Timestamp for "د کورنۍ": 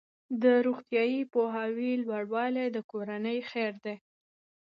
2.75-3.39